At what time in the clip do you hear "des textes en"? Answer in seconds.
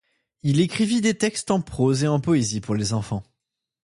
1.01-1.61